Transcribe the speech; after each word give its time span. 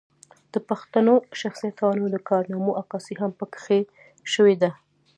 د 0.53 0.55
پښتنو 0.69 1.13
شخصياتو 1.41 1.87
د 2.13 2.17
کارنامو 2.29 2.71
عکاسي 2.81 3.13
هم 3.21 3.31
پکښې 3.39 3.79
شوې 4.33 4.55
ده 4.61 4.71